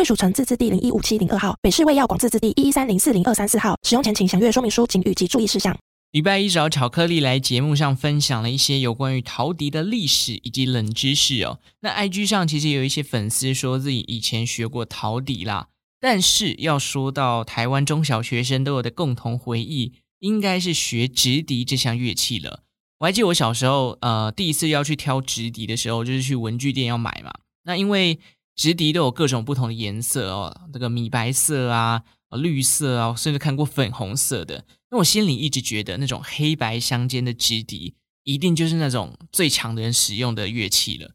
[0.00, 3.76] 贵属城自治地零一五七零二号，北市卫药广自治地一一三零四零二三四号。
[3.86, 5.76] 使用前请详阅说明书、警语及注意事项。
[6.12, 11.60] 礼拜一找巧克力来节目上分享了一些有关于陶笛的历史以及冷知识哦。
[11.80, 15.68] 那 IG 上其实有一些粉丝说自己以前学过陶笛啦，
[16.00, 22.62] 但是要说到台湾中小学生都有的共同回忆，应该是学直笛这项乐器了。
[23.00, 27.30] 我还记得我小时候，呃，第一次要去挑直笛的时候，就是去文具店要买嘛。
[27.64, 28.18] 那因为
[28.60, 32.02] 直笛都有各种不同的颜色哦，这个米白色啊。
[32.36, 34.66] 绿色啊，甚至看过粉红色的。
[34.90, 41.12] 那我心里一直觉得，那种黑白相间的直笛，一定就是那种最强的人使用的乐器了。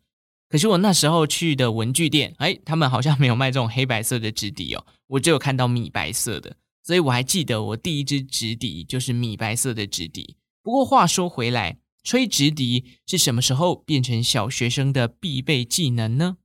[0.50, 6.58] 可是我那时候去的文具店，哎，他们好像没有卖这种黑白色的直笛哦，我只有看到米白色的。
[6.84, 10.36] 所以我还记得我第一支直笛就是米白色的直笛。
[10.64, 16.38] 不过话说回来，吹直笛是什么时候变成小学生的必备技能呢？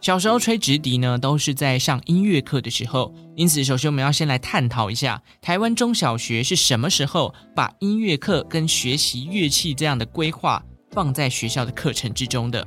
[0.00, 3.14] 小时候吹直笛呢，都是在上音乐课的时候。
[3.36, 12.66] 因此，首先我们要先来探讨一下，台湾中小学是什么时候把音乐课跟学习乐器这样的规划放在学校的课程之中的。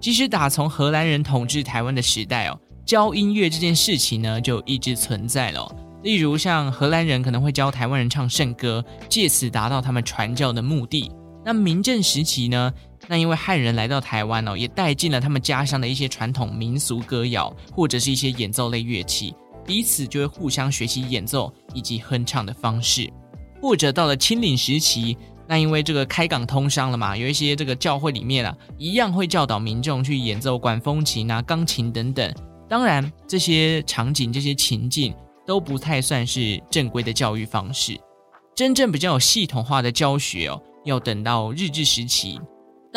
[0.00, 5.74] 其实，打从荷兰人统治台湾的时代哦，教音乐这件事情呢，就一直存在了。
[6.04, 11.10] 例如，像荷兰人可能会教台湾人唱圣歌，借此达到他们传教的目的。
[11.44, 12.72] 那明郑时期呢？
[13.08, 19.34] 那因为汉人来到台湾哦，也带进了他们家乡的一些传统民俗歌谣，或者是一些演奏类乐器，
[19.64, 23.10] 彼此就会互相学习演奏以及哼唱的方式。
[23.60, 25.16] 或者到了清领时期，
[25.48, 32.32] 那因为这个开港通商了嘛，有一些这个教会里面啊，一样会教导民众去演奏管风琴啊、钢琴等等。
[32.68, 35.14] 当然，这些场景、这些情境
[35.46, 37.98] 都不太算是正规的教育方式。
[38.54, 42.38] 真正比较有系统化的教学哦，要等到日治时期。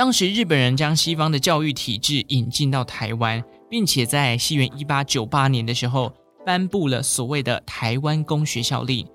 [0.02, 3.40] 当时日本人将西方的教育体制引进到台湾，
[3.70, 6.12] 并且在西元一八九八年的时候
[6.44, 9.06] 颁布了所谓的《台湾公学校令》，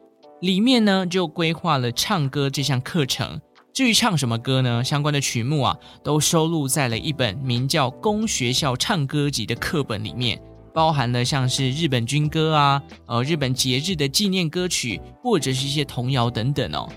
[0.42, 3.40] 里面呢就规划了唱歌这项课程。
[3.74, 4.84] 至于唱什么歌呢？
[4.84, 10.40] 相关的曲目啊都收录在了一本名叫《公学校唱歌集》的课本里面，
[10.72, 16.88] 包含了像是日本军歌啊、呃日本节日的纪念歌曲，或者是一些童谣等等哦。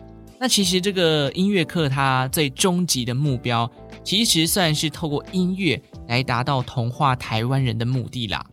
[0.41, 3.69] 那其实这个音乐课，它最终极的目标，
[4.05, 8.45] 其实算是透过音乐来达到同化台湾人的目的啦。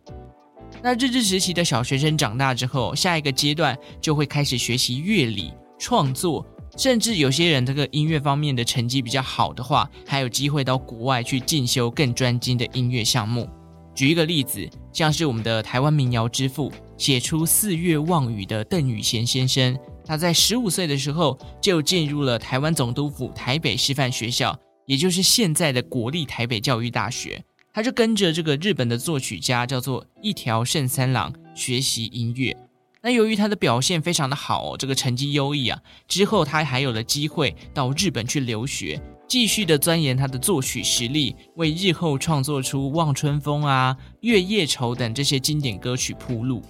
[0.83, 6.45] 那日治时期的小学生长大之后，下一个阶段就会开始学习乐理创作，
[6.77, 13.49] 甚至有些人这个音乐方面的成绩比较好的话，还有机会到国外去进修更专精的音乐项目。
[13.95, 19.79] 举一个例子，像是我们的台湾民谣之父，写出《四月望雨》的邓雨贤先生。
[20.07, 24.57] 他在十五岁的时候就进入了台湾总督府台北师范学校，
[24.87, 27.43] 也就是现在的国立台北教育大学。
[27.73, 32.57] 他就跟着这个日本的作曲家叫做一条胜三郎学习音乐。
[33.03, 35.79] 那由于他的表现非常的好，这个成绩优异啊，
[36.09, 46.63] 之后他还有了机会到日本去留学，继续的钻研他的作曲实力，为日后创作出《望春风》啊、《月夜愁》等这些经典歌曲铺路。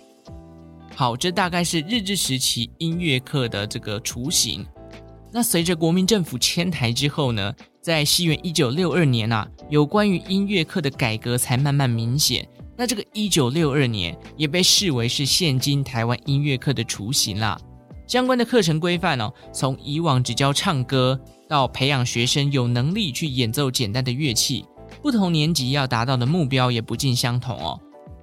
[0.99, 4.67] 好，这大概是日治时期音乐课的这个雏形。
[5.31, 12.49] 那随着国民政府迁台之后呢，在西元一九六二年啊，有关于音乐课的改革才慢慢明显。
[12.79, 17.61] 那这个一九六二年也被视为是现今台湾音乐课的雏形啦。
[18.07, 24.65] 相关的课程规范哦，从以往只教唱歌，到培养学生有能力去演奏简单的乐器，
[25.03, 27.79] 不同年级要达到的目标也不尽相同哦。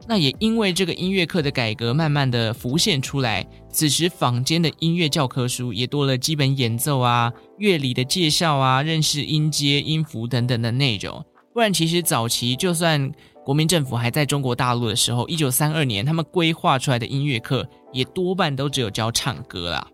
[0.07, 3.47] 那也因为这个音乐课的改革，慢慢的浮现出来。
[3.69, 11.25] 此时坊间的音乐教科书也多了基本演奏啊、乐理的介绍啊、认识音阶、音符等等的内容。
[11.53, 13.11] 不然，其实早期就算
[13.45, 19.87] 国民政府还在中国大陆的时候，一九三二年他们规划出来的音乐课，也多半都只有教唱歌啦。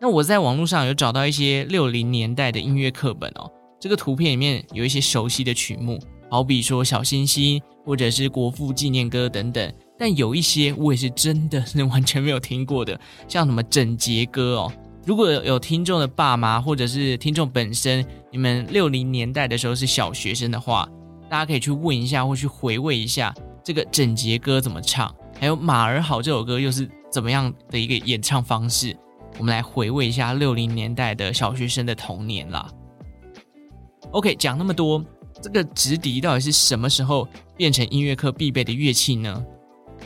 [0.00, 3.50] 那我在网络上有找到一些六零年代的音乐课本哦，
[3.80, 5.98] 这个图片里面有一些熟悉的曲目。
[6.30, 14.72] 好比说小星星，或者是国父纪念歌等等，但有一些我也是真的是完全没有听过的，像什么整洁歌哦，
[15.04, 20.88] 如果有听众的爸妈，或者是听众本身，你们六零年代的时候是小学生的话，
[21.28, 28.96] 大家可以去问一下，或去回味一下这个整洁歌怎么唱，还有马儿好这首歌又是怎么样的一个演唱方式。
[29.38, 32.68] 我们来回味一下六零年代的小学生的童年啦。
[34.12, 35.04] OK，讲那么多，
[35.42, 39.44] 这个直笛到底是什么时候变成音乐课必备的乐器呢？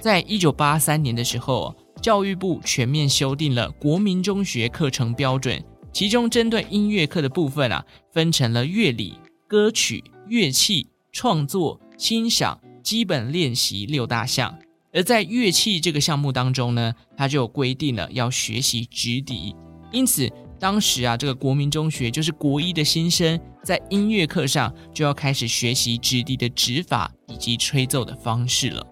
[0.01, 1.75] 在一九八三年的时候。
[2.01, 5.63] 教育部全面修订了国民中学课程标准，
[5.93, 14.59] 其中针对音乐课的部分啊，分成了乐理、歌曲、乐器、创作、欣赏、基本练习六大项。
[14.95, 19.55] 而在乐器这个项目当中呢，它就规定了要学习直笛。
[19.93, 20.27] 因此，
[20.59, 28.87] 当时啊，这个国民中学就是国一的新生，在音乐课上就要开始学习直笛的指法以及吹奏的方式了。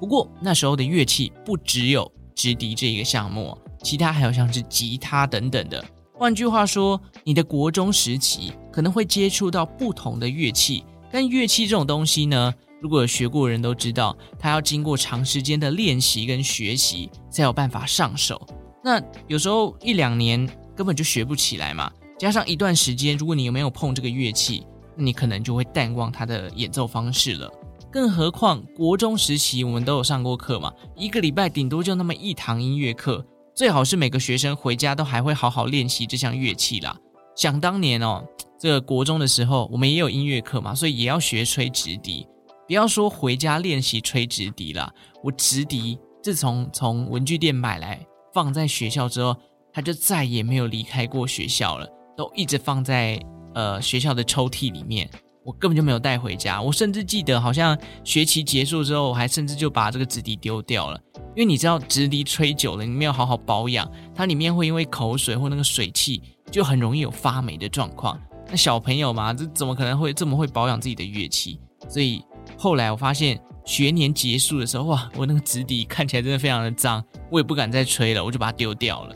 [0.00, 5.84] 不过那时候的乐器不只有直笛这一个项目，其他还有像是吉他等等的。
[6.12, 10.84] 换句话说，你的国中时期可能会接触到不同的乐器。
[11.10, 12.52] 但乐器这种东西呢，
[12.82, 18.44] 如果有学过的人都知道，它要经过长时间的练习跟学习才有办法上手。
[18.82, 24.66] 那有时候一两年根本就学不起来嘛，加上一段时间，如果你有没有碰这个乐器，
[24.96, 27.50] 你可能就会淡忘它的演奏方式了。
[27.92, 33.24] 更何况国中时期我们都有上过课嘛，一个礼拜顶多就那么一堂音乐课，
[33.54, 36.96] 最好是每个学生回家都还会好好练习这项乐器啦。
[37.34, 38.24] 想当年哦，
[38.58, 42.26] 这国中的时候我们也有音乐课嘛，所以也要学吹直笛。
[42.66, 44.92] 不要说回家练习吹直笛啦，
[45.22, 48.04] 我直笛自从从文具店买来
[48.34, 49.36] 放在学校之后，
[49.72, 53.20] 它就再也没有离开过学校了，都一直放在
[53.54, 55.08] 呃学校的抽屉里面。
[55.44, 66.20] 我根本就没有带回家，我甚至记得好像学期结束之后，我还甚至就把这个直笛丢掉了，因为你知道直笛吹久了，你没有好好保养，它里面会因为口水或那个水汽，
[66.50, 68.20] 就很容易有发霉的状况。
[68.48, 71.60] 那小朋友嘛，这怎么可能会这么会保养自己的乐器？
[71.88, 72.24] 所以
[72.58, 79.14] 后来我发现学年结束的时候，哇，我那个直笛看起来真的非常的脏，我也不敢再吹了，我就把它丢掉了。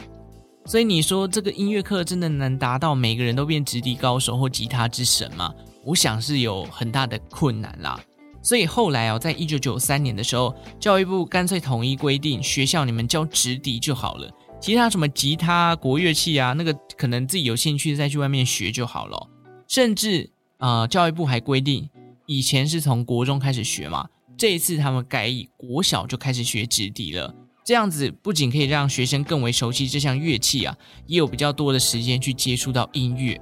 [0.66, 5.52] 所以你说这个音乐课真的能达到每个人都变直笛高手或吉他之神吗？
[5.84, 7.98] 我想是有很大的困难啦，
[8.42, 14.30] 所以后来哦，在一九九三年的时候，教育部干脆统一规定，学校你们教直笛就好了，
[14.60, 19.28] 其他什么吉他、国乐器啊，那个可能自己有兴趣再去外面学就好了。
[19.66, 21.88] 甚至啊、呃，教育部还规定，
[22.26, 27.34] 以前是从国中开始学嘛，这一次他们改以国小就开始学直笛了。
[27.64, 30.76] 这样子不仅可以让学生更为熟悉这项乐器啊，
[31.06, 33.40] 也有比较多的时间去接触到音乐。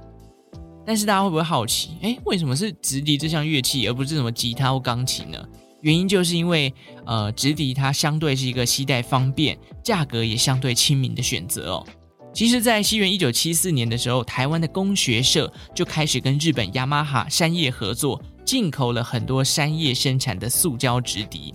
[0.85, 5.37] 但是大家会不会好奇，诶，为什么是直笛这项乐器，而不是什么吉他或钢琴呢？
[5.81, 6.73] 原因就是因为，
[7.05, 11.87] 呃，直笛它相对是一个携带方便、价格也相对亲民的选择哦。
[12.33, 21.53] 其实，在西元一九七四年的时候，台湾的工学社就开始跟日本雅马哈山叶合作，进口了很多山叶生产的塑胶直笛。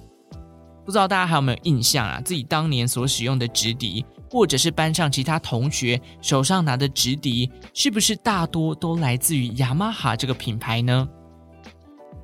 [0.84, 2.20] 不知道大家还有没有印象啊？
[2.24, 4.04] 自己当年所使用的直笛。
[4.30, 11.08] 或者是班上其他同学手上拿的直笛，是不是大多都来自于雅马哈这个品牌呢？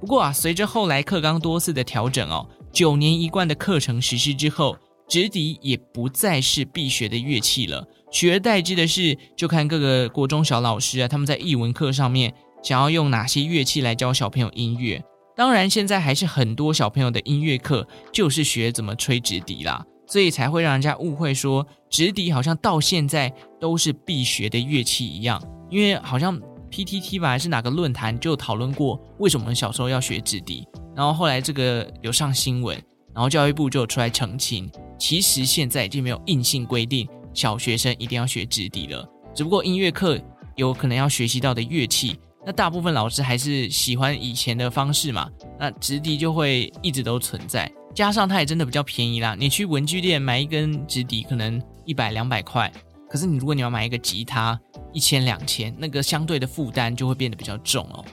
[0.01, 4.77] 不过啊，随着后来课纲多次的调整哦，九年一贯的课程实施之后，
[5.09, 15.01] 直笛也不再是必学的乐器了，取而代之的是，就看各个国中小老师啊，他们在艺文课上面想要用哪些乐器来教小朋友音乐。
[15.41, 19.83] 当然，现在还是很多小朋友的音乐课就是学怎么吹直笛啦。
[20.07, 25.43] 所以才会让人家误会说，直笛好像到现在都是必学的乐器一样。
[25.71, 26.39] 因为好像
[26.71, 30.69] PTT 吧，还是哪个论坛就讨论过，为什么小时候要学直笛。
[30.95, 32.77] 然后后来这个有上新闻，
[33.15, 39.09] 然后教育部就有出来澄清，其实现在已经没有硬性规定小学生一定要学直笛了。
[39.35, 40.21] 只不过音乐课
[40.57, 47.71] 有可能要学习到的乐器，那大部分老师还是喜欢以前的方式嘛，那直笛就会一直都存在。
[47.95, 52.73] 加上它也真的比较便宜啦，你去文具店买一根直笛可能一百两百块，
[53.11, 54.59] 可是你如果你要买一个吉他
[54.93, 58.05] 一千两千，那个相对的负担就会变得比较重哦。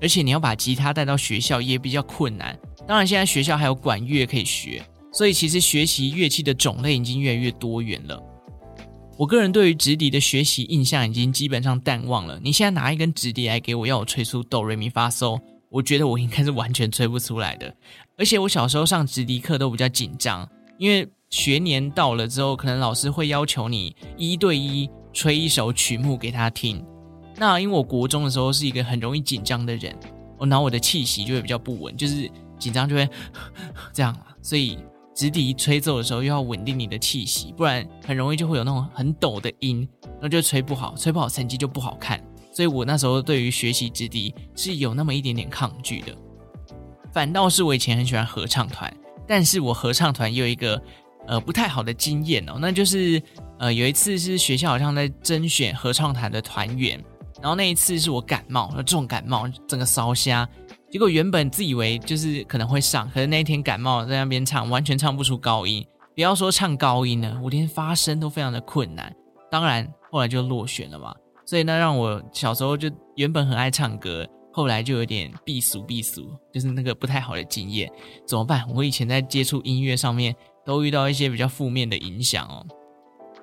[0.00, 2.58] 而且你要把吉他带到学校也比较困难。
[2.86, 4.82] 当然现在学校还有管乐可以学，
[5.12, 8.20] 所以其实学习乐器的种类已经越来越多元了。
[9.18, 12.38] 我个人对于直笛的学习印象已经基本上淡忘了。
[12.40, 15.36] 你现在拿一根直笛来给我，要我吹出哆瑞咪发嗦，
[15.70, 17.74] 我觉得我应该是完全吹不出来的。
[18.16, 20.48] 而且我小时候上直笛课都比较紧张，
[20.78, 26.80] 因为学年到了之后，可能老师会要求你一对一吹一首曲目给他听。
[27.34, 29.98] 那因为我国中的时候是一个很容易紧张的人，
[30.38, 33.08] 我然后我的气息就会比较不稳，就是紧张就会
[33.92, 34.78] 这样，所以
[35.18, 39.86] 直笛吹奏的时候又要稳定你的气息，不然很容易就会有那种很抖的音，
[40.22, 42.22] 那就吹不好，吹不好成绩就不好看。
[42.52, 46.16] 所以我那时候对于学习直笛是有那么一点点抗拒的。
[47.12, 48.96] 反倒是我以前很喜欢合唱团，
[49.26, 50.80] 但是我合唱团有一个
[51.26, 53.20] 呃不太好的经验哦，那就是
[53.58, 56.96] 呃有一次是学校好像在甄选合唱团的团员，
[57.42, 60.48] 然后那一次是我感冒，重感冒，整个烧瞎，
[60.90, 69.14] 结果原本自以为就是可能会上，可是那一天感冒在那边唱，完全唱不出高音，不要说唱高音了，我连发声都非常的困难，
[69.50, 71.14] 当然后来就落选了嘛，
[71.44, 74.28] 所以那让我小时候就原本很爱唱歌。
[74.50, 77.88] 后来就有点避俗避俗，就是那个不太好的经验，
[78.26, 78.64] 怎么办？
[78.74, 80.34] 我以前在接触音乐上面
[80.66, 82.66] 都遇到一些比较负面的影响哦。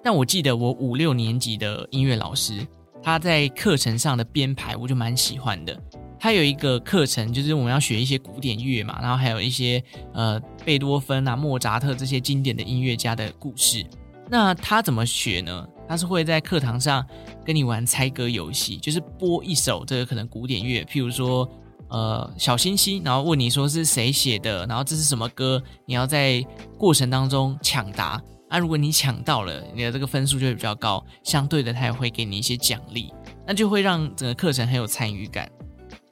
[0.03, 2.67] 但我记得我五六年级的音乐老师，
[3.01, 5.79] 他在课程上的编排我就蛮喜欢的。
[6.25, 9.79] 他有一个课程，就是我们要学一些古典乐嘛，然后还有一些
[10.11, 13.85] 呃贝多芬啊、莫扎特这些经典的音乐家的故事。
[14.27, 15.67] 那他怎么学呢？
[15.87, 17.05] 他是会在课堂上
[17.45, 21.47] 跟你玩猜歌游戏，就是播一首这个可能古典乐，譬如说
[21.89, 26.43] 呃小星星，然后问你说是谁写的，然后这是什么歌，你要在
[26.75, 28.19] 过程当中抢答。
[28.49, 33.13] 那如果你抢到了，你的这个分数就会比较高，相对的他也会给你一些奖励，
[33.45, 35.47] 那就会让整个课程很有参与感。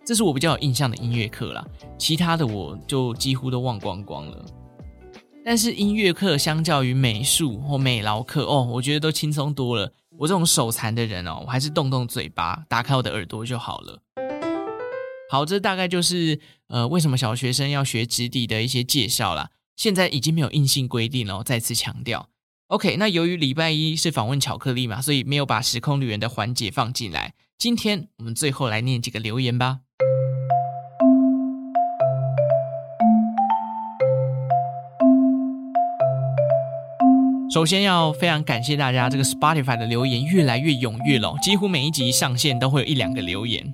[0.06, 1.66] 这是我比较有印象的音乐课啦，
[1.98, 4.46] 其他的我就几乎都忘光光了。
[5.46, 9.94] 但是音乐课相较于美术或美劳课哦，我觉得都轻松多了。
[10.18, 14.02] 我这种手残的人哦，我还是动动嘴巴，打开我的耳朵就好了。
[15.30, 19.52] 好，这大概就是呃为什么小学生要学直笛的一些介绍啦。
[19.76, 22.30] 现在已经没有硬性规定了，再次强调。
[22.68, 27.34] OK，那由于礼拜一是访问巧克力嘛，所以没有把时空旅人的环节放进来。
[27.58, 29.80] 今天我们最后来念几个留言吧。
[37.54, 43.72] 首先要非常感谢大家，这个 Spotify 的留言越来越踊跃了，几乎每一集上线都会有一两个留言。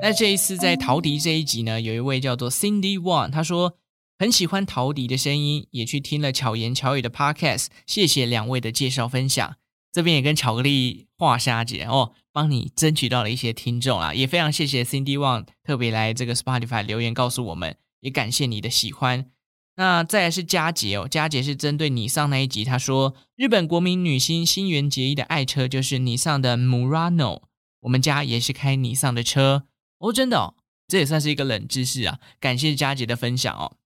[0.00, 3.76] 那这一次在陶笛这一集呢，有一位叫做 Cindy One，他说
[4.18, 9.56] 很喜欢陶笛的声音，也去听了巧言巧语的 Podcast，谢谢两位的介绍分享。
[9.92, 19.26] 这边也跟巧克力话瞎姐哦，帮你争取到了一些听众啊，也非常谢谢 Cindy One 特别来这个 Spotify 留言告诉我们，也感谢你的喜欢。
[19.76, 27.42] 那再来是佳杰哦，佳杰是针对尼桑那一集，他说日本国民女星新垣结衣的爱车就是尼桑的 Murano，
[27.80, 29.64] 我们家也是开尼桑的车
[29.98, 30.54] 哦，真的哦，
[30.86, 33.76] 这也算是一个冷知识啊，感谢佳杰的分享哦。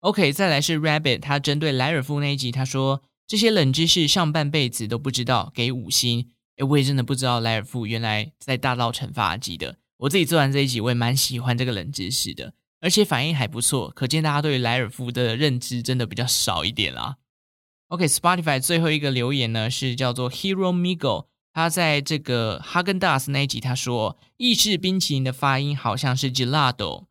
[0.00, 6.28] OK，再来是 Rabbit，他针对莱尔富那一集，他说这些冷知识上半辈子都不知道，给五星。
[6.56, 12.52] 诶，我也真的不知道莱尔富原来在大稻埕发迹的，我自己做完这一集，我也蛮喜欢这个冷知识的。
[12.82, 17.16] 而且反应还不错，可见大家对莱尔夫的认知真的比较少一点啦。
[17.88, 27.04] OK，Spotify 最后一个留言呢是叫做 Hero Migo，他在这个哈根达斯那一集他说，意式冰淇淋的发音好像是 Gelato，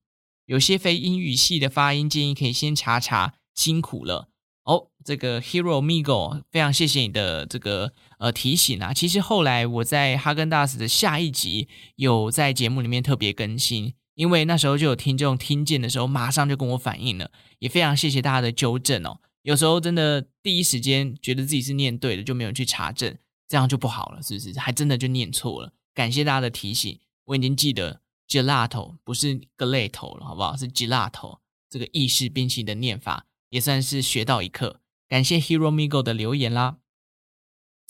[0.46, 4.28] 有些非英语系的发音建议可以先查查，辛苦了
[4.66, 4.90] 哦。
[5.06, 8.94] 这个 Hero Migo 非常谢谢你的这个呃提醒啊。
[8.94, 13.94] 其实后来我在哈根达斯的下一集有在节目里面特别更新。
[14.16, 19.20] 因为那时候就有听众听见的时候，马上就跟我反映了，也非常谢谢大家的纠正哦。
[19.44, 24.60] 有时候真的第一时间觉得自己是念对的，就没有去查证，这样就不好了，是不是？
[24.60, 25.74] 还真的就念错了。
[25.94, 30.56] 感谢大家的提醒，我已经记得 gelato 不是 g l a t o 了，好不好？
[30.56, 31.40] 是 gelato
[31.70, 34.82] 这个意式冰淇淋的念法，也算是学到一课。
[35.08, 36.78] 感谢 Hero Migo 的留言啦。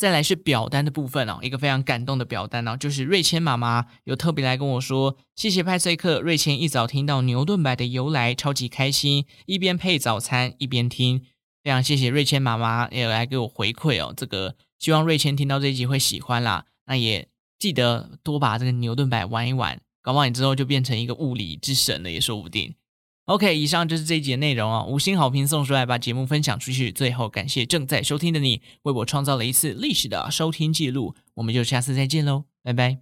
[0.02, 11.22] 再来是表单的部分哦，一个非常感动的表单哦，就是瑞谦妈妈有特别来跟我说，谢谢派翠克，瑞谦一早听到牛顿摆的由来，超级开心，一边配早餐一边听，
[11.64, 17.28] 非常谢谢瑞谦妈妈也来给我回馈哦，这个希望瑞谦听到这一集会喜欢啦，那也
[17.60, 22.74] 记得多把这个牛顿摆玩一玩，搞不好你之后就变成一个物理之神了也说不定。
[23.26, 24.86] OK，以上就是这一集的内容哦。
[24.90, 26.92] 五星好评送出来，把节目分享出去。
[26.92, 31.16] 最后感谢正在收听的你，为我创造了一次历史的收听记录。
[31.36, 32.98] 我们就下次再见喽，拜拜。